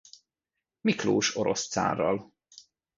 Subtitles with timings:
[0.81, 2.33] Miklós orosz cárral.